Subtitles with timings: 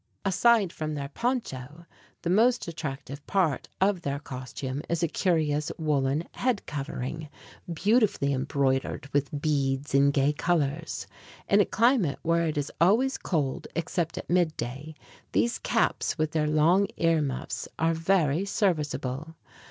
[0.25, 1.85] Aside from their poncho,
[2.23, 7.29] the most attractive part of their costume is a curious woolen head covering,
[7.71, 11.05] beautifully embroidered with beads in gay colors.
[11.47, 14.95] In a climate where it is always cold except at midday,
[15.33, 19.35] these caps with their long ear muffs are very serviceable.